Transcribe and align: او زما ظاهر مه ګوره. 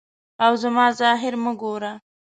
او 0.45 0.51
زما 0.63 0.85
ظاهر 0.99 1.33
مه 1.43 1.51
ګوره. 1.61 1.93